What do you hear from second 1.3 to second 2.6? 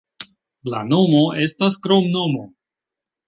estas kromnomo.